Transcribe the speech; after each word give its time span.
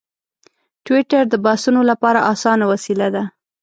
ټویټر 0.85 1.23
د 1.29 1.35
بحثونو 1.45 1.81
لپاره 1.91 2.19
اسانه 2.33 2.65
وسیله 2.73 3.07
ده. 3.15 3.23